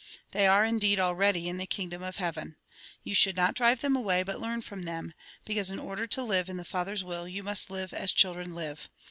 They 0.31 0.47
are, 0.47 0.65
indeed, 0.65 0.99
already 0.99 1.47
in 1.47 1.57
the 1.57 1.67
kingdom 1.67 2.01
of 2.01 2.15
heaven. 2.15 2.55
You 3.03 3.13
should 3.13 3.35
not 3.35 3.53
drive 3.53 3.81
them 3.81 3.95
away, 3.95 4.23
but 4.23 4.41
learn 4.41 4.61
from 4.63 4.81
them; 4.81 5.13
because, 5.45 5.69
in 5.69 5.77
order 5.77 6.07
to 6.07 6.23
live 6.23 6.49
in 6.49 6.57
the 6.57 6.65
Father's 6.65 7.03
will, 7.03 7.27
you 7.27 7.43
must 7.43 7.69
live 7.69 7.93
as 7.93 8.11
children 8.11 8.55
live. 8.55 8.89